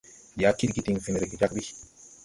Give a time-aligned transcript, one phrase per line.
[0.33, 1.63] Ndi a kidgi diŋ fen rege jag ɓi.